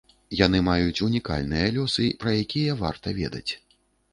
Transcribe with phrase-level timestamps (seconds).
[0.37, 3.51] Яны маюць унікальныя лёсы, пра якія варта ведаць.